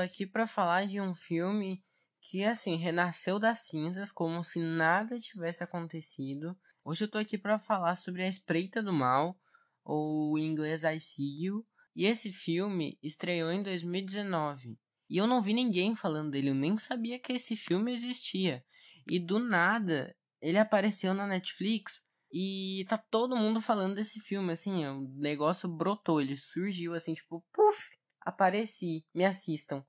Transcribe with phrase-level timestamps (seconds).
[0.00, 1.84] aqui para falar de um filme
[2.20, 6.58] que, assim, renasceu das cinzas como se nada tivesse acontecido.
[6.84, 9.38] Hoje eu tô aqui para falar sobre A Espreita do Mal,
[9.84, 11.66] ou em inglês I See You.
[11.94, 14.78] E esse filme estreou em 2019.
[15.08, 18.64] E eu não vi ninguém falando dele, eu nem sabia que esse filme existia.
[19.08, 24.86] E do nada, ele apareceu na Netflix e tá todo mundo falando desse filme, assim,
[24.86, 29.84] o negócio brotou, ele surgiu assim, tipo, puf, apareci, me assistam.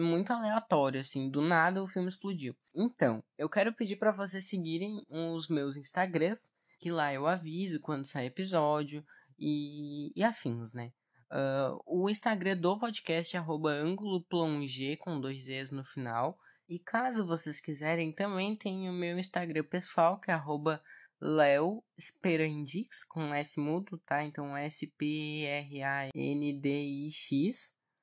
[0.00, 2.54] Muito aleatório, assim, do nada o filme explodiu.
[2.72, 8.06] Então, eu quero pedir para vocês seguirem os meus Instagrams, que lá eu aviso quando
[8.06, 9.04] sai episódio
[9.36, 10.92] e, e afins, né?
[11.30, 16.38] Uh, o Instagram do podcast é @anguloplonge com dois E's no final.
[16.68, 20.80] E caso vocês quiserem, também tem o meu Instagram pessoal, que é arroba
[21.20, 24.22] Leo Sperandix, com S mudo, tá?
[24.22, 25.18] Então S-P-R-A-N-D-I-X.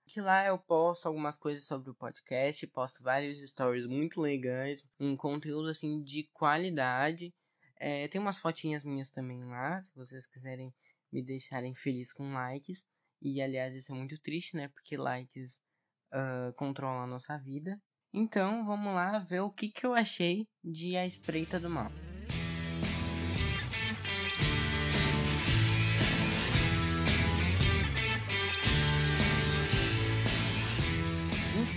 [0.08, 5.16] Que lá eu posto algumas coisas sobre o podcast, posto vários stories muito legais, um
[5.16, 7.34] conteúdo assim de qualidade.
[7.78, 10.74] É, tem umas fotinhas minhas também lá, se vocês quiserem
[11.12, 12.86] me deixarem feliz com likes.
[13.22, 14.68] E aliás, isso é muito triste, né?
[14.68, 15.60] Porque likes
[16.14, 17.82] uh, controlam a nossa vida.
[18.14, 21.92] Então vamos lá ver o que, que eu achei de A Espreita do Mal.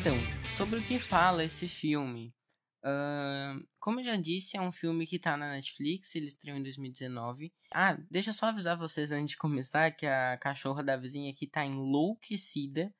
[0.08, 0.16] Então,
[0.56, 2.34] sobre o que fala esse filme?
[2.82, 6.62] Uh, como eu já disse, é um filme que tá na Netflix, ele estreou em
[6.62, 7.52] 2019.
[7.74, 11.46] Ah, deixa eu só avisar vocês antes de começar que a cachorra da vizinha aqui
[11.46, 12.90] tá enlouquecida.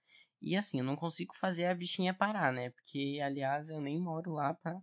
[0.42, 2.68] E assim, eu não consigo fazer a bichinha parar, né?
[2.68, 4.78] Porque, aliás, eu nem moro lá pra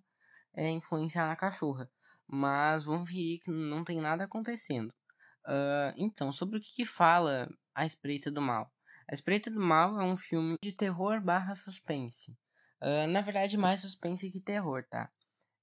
[0.56, 1.88] é, influenciar na cachorra.
[2.26, 4.92] Mas vamos ver que não tem nada acontecendo.
[5.46, 8.75] Uh, então, sobre o que, que fala A Espreita do Mal?
[9.08, 12.32] A Espreita do Mal é um filme de terror barra suspense.
[12.82, 15.12] Uh, na verdade, mais suspense que terror, tá?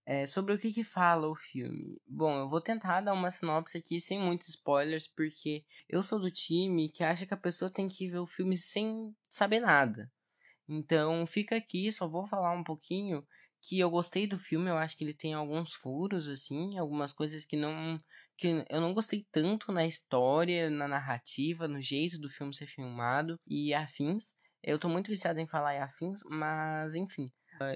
[0.06, 2.00] É, sobre o que, que fala o filme?
[2.06, 6.30] Bom, eu vou tentar dar uma sinopse aqui sem muitos spoilers, porque eu sou do
[6.30, 10.10] time que acha que a pessoa tem que ver o filme sem saber nada.
[10.68, 13.26] Então, fica aqui, só vou falar um pouquinho
[13.62, 17.44] que eu gostei do filme, eu acho que ele tem alguns furos, assim, algumas coisas
[17.44, 17.96] que não.
[18.36, 23.38] que eu não gostei tanto na história, na narrativa, no jeito do filme ser filmado
[23.46, 24.34] e afins.
[24.62, 27.30] Eu tô muito viciado em falar em afins, mas enfim.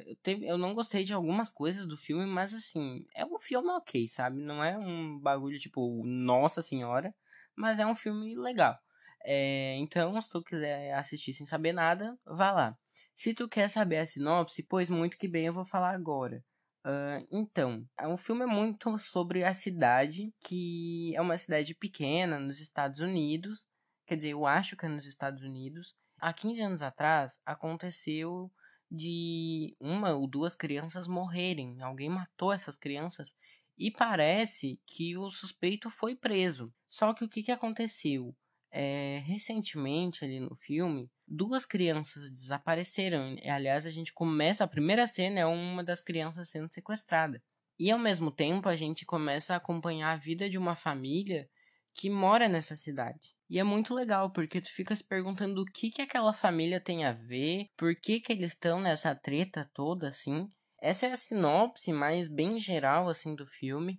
[0.06, 3.68] Eu, teve, eu não gostei de algumas coisas do filme, mas assim, é um filme
[3.70, 4.42] ok, sabe?
[4.42, 7.14] Não é um bagulho tipo, nossa senhora,
[7.54, 8.76] mas é um filme legal.
[9.24, 12.78] É, então, se tu quiser assistir sem saber nada, vá lá.
[13.16, 16.44] Se tu quer saber a sinopse, pois muito que bem eu vou falar agora.
[16.84, 22.60] Uh, então, o filme é muito sobre a cidade, que é uma cidade pequena nos
[22.60, 23.66] Estados Unidos.
[24.06, 25.96] Quer dizer, eu acho que é nos Estados Unidos.
[26.20, 28.52] Há 15 anos atrás, aconteceu
[28.90, 31.80] de uma ou duas crianças morrerem.
[31.80, 33.34] Alguém matou essas crianças
[33.78, 36.72] e parece que o suspeito foi preso.
[36.88, 38.36] Só que o que, que aconteceu?
[38.78, 43.34] É, recentemente, ali no filme, duas crianças desapareceram.
[43.50, 44.64] Aliás, a gente começa.
[44.64, 47.42] A primeira cena é uma das crianças sendo sequestrada.
[47.78, 51.48] E ao mesmo tempo, a gente começa a acompanhar a vida de uma família
[51.94, 53.34] que mora nessa cidade.
[53.48, 57.06] E é muito legal, porque tu fica se perguntando o que que aquela família tem
[57.06, 60.50] a ver, por que que eles estão nessa treta toda, assim.
[60.82, 63.98] Essa é a sinopse mais bem geral, assim, do filme.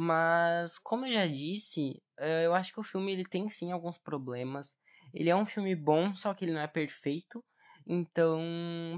[0.00, 3.98] Mas, como eu já disse, eh, eu acho que o filme ele tem sim alguns
[3.98, 4.76] problemas.
[5.12, 7.44] Ele é um filme bom, só que ele não é perfeito.
[7.84, 8.40] Então,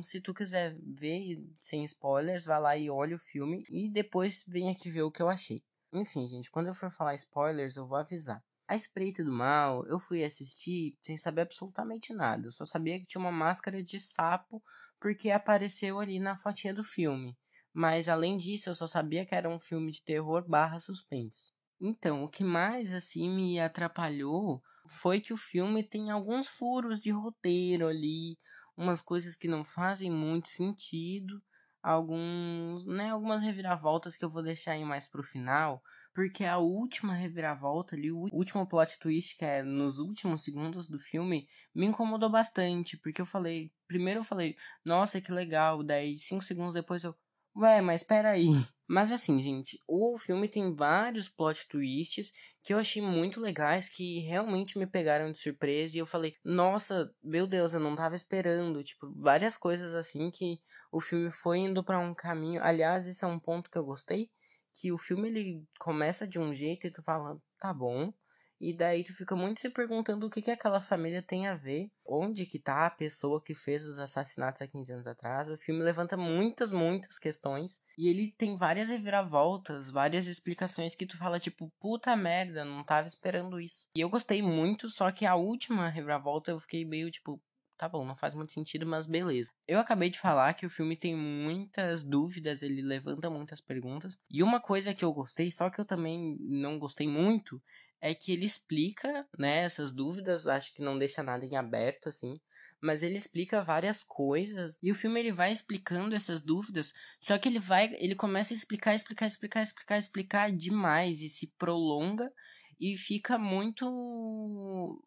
[0.02, 4.68] se tu quiser ver sem spoilers, vá lá e olha o filme e depois vem
[4.68, 5.62] aqui ver o que eu achei.
[5.90, 8.44] Enfim, gente, quando eu for falar spoilers, eu vou avisar.
[8.68, 12.48] A Espreita do Mal, eu fui assistir sem saber absolutamente nada.
[12.48, 14.62] Eu só sabia que tinha uma máscara de sapo
[15.00, 17.34] porque apareceu ali na fotinha do filme.
[17.72, 21.52] Mas além disso, eu só sabia que era um filme de terror barra suspense.
[21.80, 27.10] Então, o que mais assim me atrapalhou foi que o filme tem alguns furos de
[27.10, 28.38] roteiro ali,
[28.76, 31.40] umas coisas que não fazem muito sentido,
[31.82, 35.82] alguns, né, algumas reviravoltas que eu vou deixar aí mais pro final,
[36.14, 40.98] porque a última reviravolta ali, o último plot twist, que é nos últimos segundos do
[40.98, 46.44] filme, me incomodou bastante, porque eu falei, primeiro eu falei, nossa, que legal, daí cinco
[46.44, 47.14] segundos depois eu,
[47.56, 48.48] Ué, mas peraí.
[48.88, 52.32] Mas assim, gente, o filme tem vários plot twists
[52.62, 55.96] que eu achei muito legais, que realmente me pegaram de surpresa.
[55.96, 58.82] E eu falei, nossa, meu Deus, eu não tava esperando.
[58.82, 60.60] Tipo, várias coisas assim que
[60.92, 62.62] o filme foi indo para um caminho.
[62.62, 64.30] Aliás, esse é um ponto que eu gostei.
[64.72, 68.12] Que o filme ele começa de um jeito e tu fala, tá bom.
[68.60, 71.90] E daí tu fica muito se perguntando o que, que aquela família tem a ver,
[72.06, 75.48] onde que tá a pessoa que fez os assassinatos há 15 anos atrás.
[75.48, 77.80] O filme levanta muitas, muitas questões.
[77.96, 83.06] E ele tem várias reviravoltas, várias explicações que tu fala, tipo, puta merda, não tava
[83.06, 83.86] esperando isso.
[83.96, 87.40] E eu gostei muito, só que a última reviravolta eu fiquei meio, tipo,
[87.80, 89.50] tá bom, não faz muito sentido, mas beleza.
[89.66, 94.20] Eu acabei de falar que o filme tem muitas dúvidas, ele levanta muitas perguntas.
[94.30, 97.58] E uma coisa que eu gostei, só que eu também não gostei muito,
[98.00, 102.40] é que ele explica, né, essas dúvidas, acho que não deixa nada em aberto assim,
[102.80, 107.48] mas ele explica várias coisas e o filme ele vai explicando essas dúvidas, só que
[107.48, 112.32] ele vai, ele começa a explicar, explicar, explicar, explicar, explicar demais e se prolonga
[112.80, 113.84] e fica muito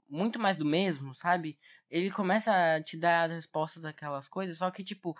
[0.08, 1.58] muito mais do mesmo, sabe?
[1.90, 5.16] Ele começa a te dar as respostas daquelas coisas, só que tipo,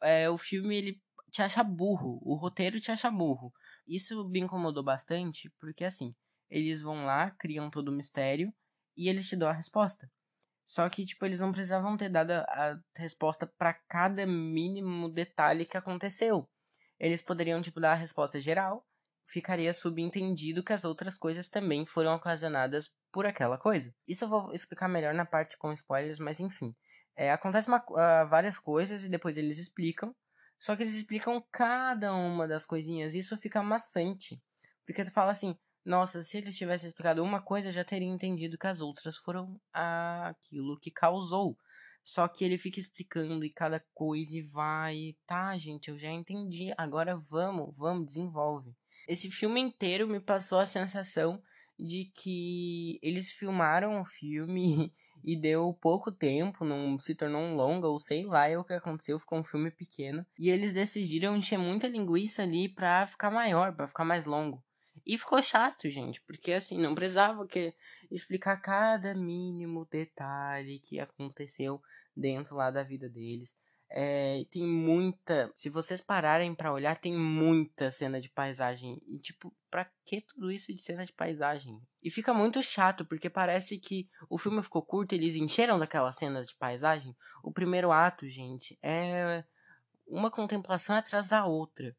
[0.00, 3.52] é, o filme ele te acha burro, o roteiro te acha burro.
[3.86, 6.14] Isso me incomodou bastante, porque assim,
[6.50, 8.52] eles vão lá, criam todo o mistério
[8.96, 10.10] e eles te dão a resposta.
[10.64, 15.76] Só que, tipo, eles não precisavam ter dado a resposta para cada mínimo detalhe que
[15.76, 16.48] aconteceu.
[16.98, 18.84] Eles poderiam, tipo, dar a resposta geral,
[19.24, 23.94] ficaria subentendido que as outras coisas também foram ocasionadas por aquela coisa.
[24.08, 26.74] Isso eu vou explicar melhor na parte com spoilers, mas enfim.
[27.14, 30.14] É, acontece uma, uh, várias coisas e depois eles explicam.
[30.58, 33.14] Só que eles explicam cada uma das coisinhas.
[33.14, 34.42] E isso fica maçante.
[34.84, 35.56] Porque tu fala assim,
[35.86, 40.78] nossa, se eles tivessem explicado uma coisa, já teria entendido que as outras foram aquilo
[40.80, 41.56] que causou.
[42.02, 45.16] Só que ele fica explicando e cada coisa e vai.
[45.24, 46.72] Tá, gente, eu já entendi.
[46.76, 48.74] Agora vamos, vamos, desenvolve.
[49.06, 51.40] Esse filme inteiro me passou a sensação
[51.78, 54.92] de que eles filmaram o filme
[55.22, 58.72] e deu pouco tempo, não se tornou um longa, ou sei lá é o que
[58.72, 60.26] aconteceu, ficou um filme pequeno.
[60.36, 64.64] E eles decidiram encher muita linguiça ali pra ficar maior, pra ficar mais longo.
[65.06, 67.72] E ficou chato, gente, porque assim, não precisava que
[68.10, 71.80] explicar cada mínimo detalhe que aconteceu
[72.16, 73.56] dentro lá da vida deles.
[73.88, 75.52] É, tem muita.
[75.56, 79.00] Se vocês pararem para olhar, tem muita cena de paisagem.
[79.06, 81.80] E, tipo, pra que tudo isso de cena de paisagem?
[82.02, 86.48] E fica muito chato, porque parece que o filme ficou curto eles encheram daquelas cenas
[86.48, 87.16] de paisagem.
[87.44, 89.44] O primeiro ato, gente, é
[90.04, 91.96] uma contemplação atrás da outra.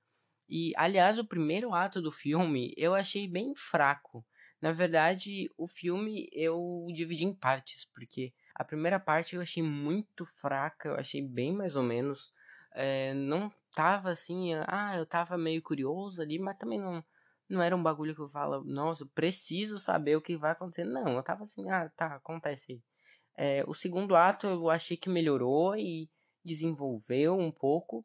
[0.50, 4.26] E, aliás, o primeiro ato do filme eu achei bem fraco.
[4.62, 10.26] Na verdade, o filme eu dividi em partes, porque a primeira parte eu achei muito
[10.26, 12.34] fraca, eu achei bem mais ou menos.
[12.74, 17.04] É, não tava assim, ah, eu tava meio curioso ali, mas também não,
[17.50, 20.86] não era um bagulho que eu falo, nossa, eu preciso saber o que vai acontecer.
[20.86, 22.82] Não, eu tava assim, ah, tá, acontece.
[23.36, 26.10] É, o segundo ato eu achei que melhorou e
[26.44, 28.04] desenvolveu um pouco.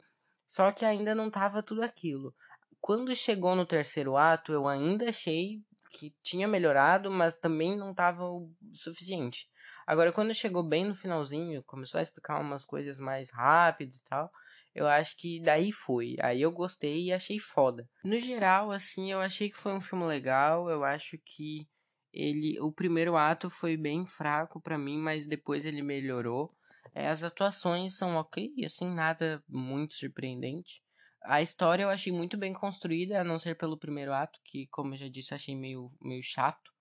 [0.53, 2.35] Só que ainda não tava tudo aquilo.
[2.79, 5.63] Quando chegou no terceiro ato, eu ainda achei
[5.93, 9.49] que tinha melhorado, mas também não tava o suficiente.
[9.87, 14.31] Agora, quando chegou bem no finalzinho, começou a explicar umas coisas mais rápido e tal,
[14.75, 16.17] eu acho que daí foi.
[16.21, 17.89] Aí eu gostei e achei foda.
[18.05, 20.69] No geral, assim, eu achei que foi um filme legal.
[20.69, 21.67] Eu acho que
[22.13, 26.55] ele, o primeiro ato foi bem fraco para mim, mas depois ele melhorou.
[26.95, 30.83] É, as atuações são ok, assim, nada muito surpreendente.
[31.25, 34.95] A história eu achei muito bem construída, a não ser pelo primeiro ato, que, como
[34.95, 36.73] eu já disse, achei meio, meio chato.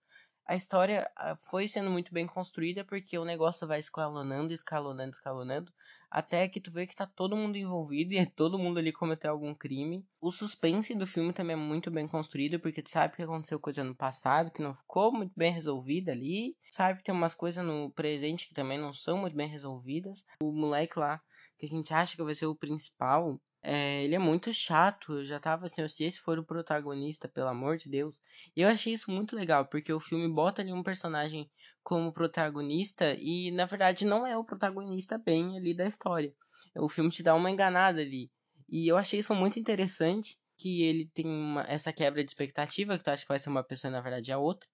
[0.46, 5.72] A história ah, foi sendo muito bem construída porque o negócio vai escalonando, escalonando, escalonando
[6.12, 9.32] até que tu vê que tá todo mundo envolvido e é todo mundo ali cometeu
[9.32, 10.06] algum crime.
[10.20, 13.82] O suspense do filme também é muito bem construído, porque tu sabe que aconteceu coisa
[13.82, 16.58] no passado que não ficou muito bem resolvida ali.
[16.72, 20.26] Sabe que tem umas coisas no presente que também não são muito bem resolvidas.
[20.44, 21.22] O moleque lá,
[21.58, 25.14] que a gente acha que vai ser o principal, é, ele é muito chato.
[25.20, 28.20] Eu já tava assim, se esse for o protagonista, pelo amor de Deus.
[28.56, 31.50] E eu achei isso muito legal, porque o filme bota ali um personagem
[31.84, 36.34] como protagonista e na verdade não é o protagonista bem ali da história.
[36.76, 38.32] O filme te dá uma enganada ali.
[38.70, 43.04] E eu achei isso muito interessante, que ele tem uma, essa quebra de expectativa, que
[43.04, 44.68] tu acha que vai ser uma pessoa e na verdade é outra.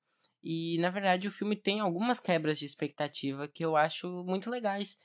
[0.43, 4.97] E na verdade o filme tem algumas quebras de expectativa que eu acho muito legais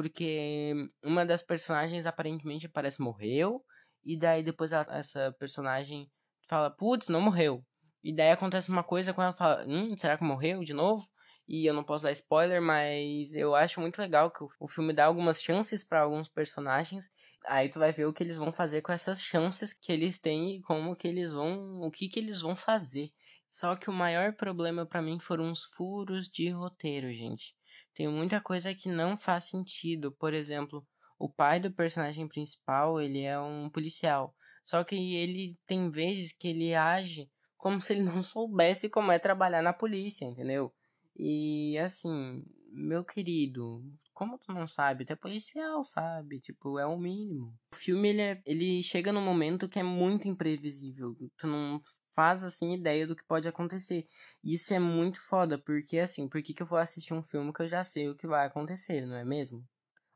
[0.00, 0.72] porque
[1.04, 3.62] uma das personagens aparentemente parece morreu,
[4.02, 6.10] e daí depois ela, essa personagem
[6.48, 7.62] fala, putz, não morreu.
[8.02, 11.06] E daí acontece uma coisa com ela fala, hum, será que morreu de novo?
[11.46, 14.94] E eu não posso dar spoiler, mas eu acho muito legal que o, o filme
[14.94, 17.04] dá algumas chances para alguns personagens.
[17.46, 20.56] Aí tu vai ver o que eles vão fazer com essas chances que eles têm
[20.56, 23.10] e como que eles vão, o que que eles vão fazer.
[23.50, 27.54] Só que o maior problema para mim foram os furos de roteiro, gente
[28.00, 30.10] tem muita coisa que não faz sentido.
[30.10, 30.82] Por exemplo,
[31.18, 34.34] o pai do personagem principal, ele é um policial.
[34.64, 39.18] Só que ele tem vezes que ele age como se ele não soubesse como é
[39.18, 40.72] trabalhar na polícia, entendeu?
[41.14, 42.42] E assim,
[42.72, 46.40] meu querido, como tu não sabe, tu é policial, sabe?
[46.40, 47.54] Tipo, é o mínimo.
[47.74, 51.14] O filme, ele, é, ele chega num momento que é muito imprevisível.
[51.36, 51.82] Tu não
[52.20, 54.06] faz, assim, ideia do que pode acontecer.
[54.44, 57.62] Isso é muito foda, porque, assim, por que, que eu vou assistir um filme que
[57.62, 59.66] eu já sei o que vai acontecer, não é mesmo?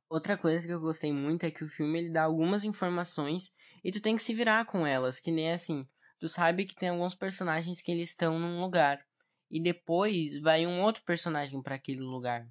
[0.07, 3.51] Outra coisa que eu gostei muito é que o filme, ele dá algumas informações
[3.83, 5.89] e tu tem que se virar com elas, que nem assim,
[6.21, 9.03] tu sabe que tem alguns personagens que eles estão num lugar
[9.51, 12.47] e depois vai um outro personagem para aquele lugar.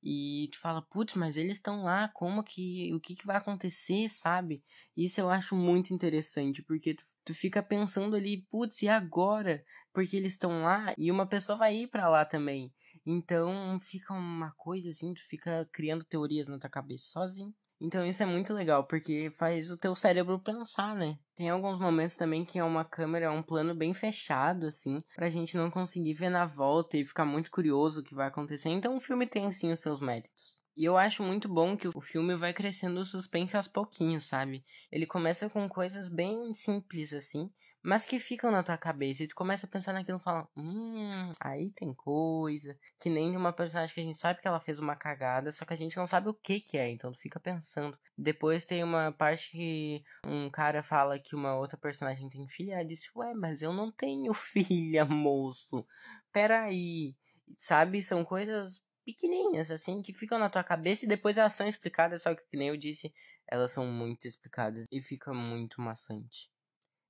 [0.00, 2.92] E tu fala, putz, mas eles estão lá, como que.
[2.94, 4.62] O que, que vai acontecer, sabe?
[4.96, 9.64] Isso eu acho muito interessante, porque tu, tu fica pensando ali, putz, e agora?
[9.92, 12.72] Porque eles estão lá e uma pessoa vai ir para lá também.
[13.04, 17.54] Então fica uma coisa assim, tu fica criando teorias na tua cabeça sozinho.
[17.84, 21.18] Então isso é muito legal, porque faz o teu cérebro pensar, né?
[21.34, 25.28] Tem alguns momentos também que é uma câmera, é um plano bem fechado, assim, pra
[25.28, 28.68] gente não conseguir ver na volta e ficar muito curioso o que vai acontecer.
[28.68, 30.61] Então o filme tem sim os seus méritos.
[30.74, 34.64] E eu acho muito bom que o filme vai crescendo o suspense aos pouquinhos, sabe?
[34.90, 37.50] Ele começa com coisas bem simples, assim,
[37.82, 39.22] mas que ficam na tua cabeça.
[39.22, 42.78] E tu começa a pensar naquilo e fala, hum, aí tem coisa.
[42.98, 45.66] Que nem de uma personagem que a gente sabe que ela fez uma cagada, só
[45.66, 47.98] que a gente não sabe o que que é, então tu fica pensando.
[48.16, 52.86] Depois tem uma parte que um cara fala que uma outra personagem tem filha, e
[52.86, 55.84] disse, ué, mas eu não tenho filha, moço.
[56.32, 57.14] Peraí.
[57.58, 62.22] Sabe, são coisas pequenininhas, assim, que ficam na tua cabeça e depois elas são explicadas,
[62.22, 63.12] só que, que nem eu disse,
[63.48, 66.50] elas são muito explicadas e fica muito maçante.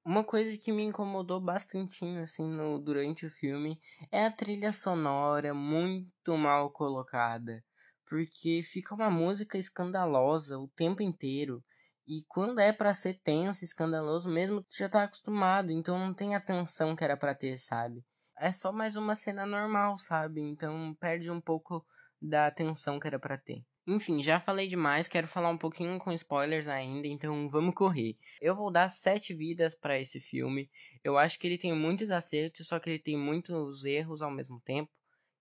[0.05, 3.81] Uma coisa que me incomodou bastante assim no, durante o filme
[4.11, 7.65] é a trilha sonora muito mal colocada,
[8.05, 11.65] porque fica uma música escandalosa o tempo inteiro.
[12.05, 16.35] E quando é para ser tenso, escandaloso mesmo, tu já tá acostumado, então não tem
[16.35, 18.05] a tensão que era para ter, sabe?
[18.39, 20.41] É só mais uma cena normal, sabe?
[20.41, 21.85] Então perde um pouco
[22.21, 23.65] da atenção que era para ter.
[23.87, 28.17] Enfim, já falei demais, quero falar um pouquinho com spoilers ainda, então vamos correr.
[28.41, 30.71] Eu vou dar sete vidas para esse filme.
[31.03, 34.61] Eu acho que ele tem muitos acertos, só que ele tem muitos erros ao mesmo
[34.61, 34.89] tempo,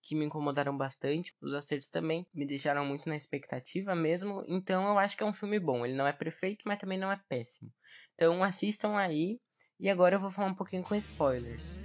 [0.01, 1.35] que me incomodaram bastante.
[1.39, 5.33] Os acertos também me deixaram muito na expectativa mesmo, então eu acho que é um
[5.33, 5.85] filme bom.
[5.85, 7.71] Ele não é perfeito, mas também não é péssimo.
[8.15, 9.39] Então assistam aí,
[9.79, 11.79] e agora eu vou falar um pouquinho com spoilers.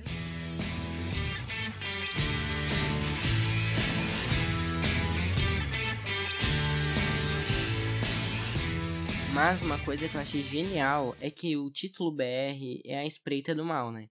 [9.37, 13.55] Mas uma coisa que eu achei genial é que o título BR é a espreita
[13.55, 14.09] do mal, né?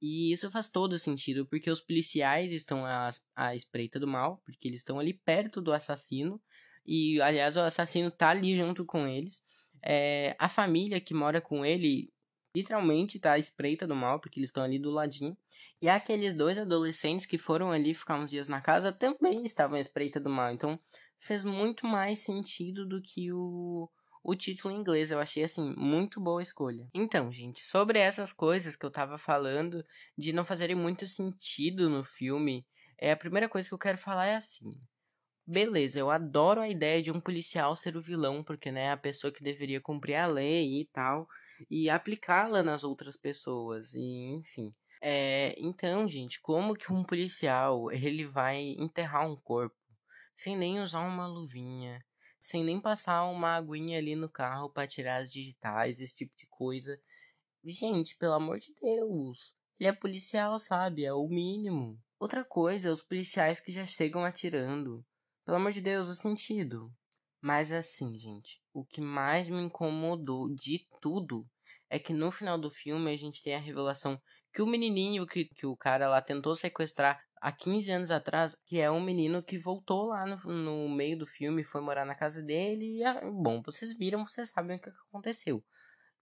[0.00, 4.68] E isso faz todo sentido, porque os policiais estão à, à espreita do mal, porque
[4.68, 6.40] eles estão ali perto do assassino,
[6.86, 9.42] e aliás o assassino tá ali junto com eles.
[9.82, 12.12] É, a família que mora com ele
[12.54, 15.36] literalmente tá à espreita do mal, porque eles estão ali do ladinho.
[15.82, 19.80] E aqueles dois adolescentes que foram ali ficar uns dias na casa também estavam à
[19.80, 20.52] espreita do mal.
[20.52, 20.78] Então
[21.18, 23.90] fez muito mais sentido do que o
[24.28, 25.10] o título em inglês.
[25.10, 26.86] Eu achei assim muito boa escolha.
[26.92, 29.82] Então, gente, sobre essas coisas que eu tava falando
[30.16, 32.66] de não fazerem muito sentido no filme,
[32.98, 34.78] é a primeira coisa que eu quero falar é assim.
[35.46, 39.32] Beleza, eu adoro a ideia de um policial ser o vilão, porque né, a pessoa
[39.32, 41.26] que deveria cumprir a lei e tal,
[41.70, 44.70] e aplicá-la nas outras pessoas, e enfim.
[45.00, 49.74] É, então, gente, como que um policial ele vai enterrar um corpo
[50.34, 51.98] sem nem usar uma luvinha,
[52.40, 56.46] sem nem passar uma aguinha ali no carro para tirar as digitais, esse tipo de
[56.46, 57.00] coisa.
[57.64, 59.54] Gente, pelo amor de Deus.
[59.78, 61.04] Ele é policial, sabe?
[61.04, 62.00] É o mínimo.
[62.18, 65.04] Outra coisa, os policiais que já chegam atirando.
[65.44, 66.92] Pelo amor de Deus, o sentido.
[67.40, 71.46] Mas assim, gente, o que mais me incomodou de tudo
[71.88, 74.20] é que no final do filme a gente tem a revelação
[74.52, 78.78] que o menininho que, que o cara lá tentou sequestrar há 15 anos atrás, que
[78.78, 82.42] é um menino que voltou lá no, no meio do filme, foi morar na casa
[82.42, 85.64] dele e, ah, bom, vocês viram, vocês sabem o que aconteceu.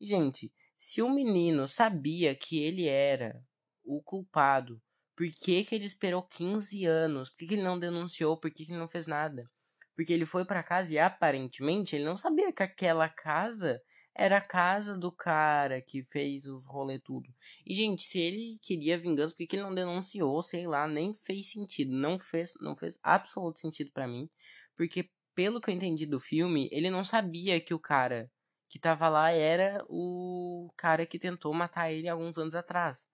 [0.01, 3.43] Gente, se o menino sabia que ele era
[3.85, 4.81] o culpado,
[5.17, 7.31] por que, que ele esperou 15 anos?
[7.31, 8.39] Por que, que ele não denunciou?
[8.39, 9.51] Por que, que ele não fez nada?
[9.95, 13.81] Porque ele foi para casa e aparentemente ele não sabia que aquela casa
[14.19, 17.29] era a casa do cara que fez os rolê tudo.
[17.67, 20.43] E, gente, se ele queria vingança, por que ele não denunciou?
[20.43, 21.93] Sei lá, nem fez sentido.
[21.93, 24.29] Não fez, não fez absoluto sentido para mim.
[24.75, 28.31] Porque, pelo que eu entendi do filme, ele não sabia que o cara
[28.69, 33.09] que tava lá era o cara que tentou matar ele alguns anos atrás.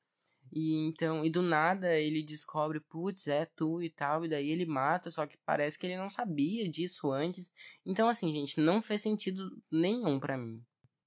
[0.52, 4.66] E então, e do nada ele descobre, putz, é tu e tal, e daí ele
[4.66, 7.50] mata, só que parece que ele não sabia disso antes.
[7.84, 10.62] Então, assim, gente, não fez sentido nenhum para mim.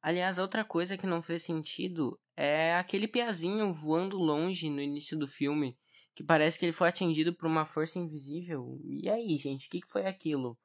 [0.06, 5.28] Aliás, outra coisa que não fez sentido é aquele piazinho voando longe no início do
[5.28, 5.76] filme,
[6.14, 8.80] que parece que ele foi atingido por uma força invisível.
[8.86, 10.60] E aí, gente, o que, que foi aquilo?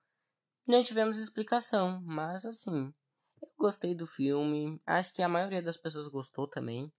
[0.69, 2.93] Não tivemos explicação, mas assim,
[3.41, 6.93] eu gostei do filme, acho que a maioria das pessoas gostou também.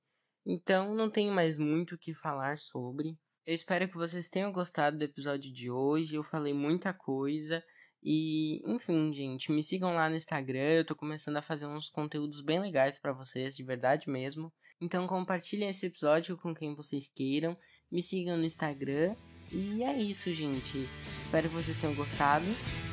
[0.44, 3.20] Então não tenho mais muito o que falar sobre.
[3.46, 6.16] Eu espero que vocês tenham gostado do episódio de hoje.
[6.16, 7.64] Eu falei muita coisa.
[8.04, 10.74] E, enfim, gente, me sigam lá no Instagram.
[10.74, 14.52] Eu tô começando a fazer uns conteúdos bem legais para vocês, de verdade mesmo.
[14.80, 17.56] Então compartilhem esse episódio com quem vocês queiram.
[17.92, 19.16] Me sigam no Instagram.
[19.52, 20.88] E é isso, gente.
[21.20, 22.46] Espero que vocês tenham gostado.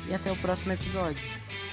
[0.07, 1.68] E até o próximo episódio.